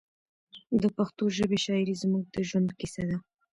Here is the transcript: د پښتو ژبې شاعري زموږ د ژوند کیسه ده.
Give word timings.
د 0.81 0.83
پښتو 0.97 1.23
ژبې 1.37 1.57
شاعري 1.65 1.95
زموږ 2.03 2.23
د 2.29 2.37
ژوند 2.49 2.69
کیسه 2.79 3.03
ده. 3.09 3.17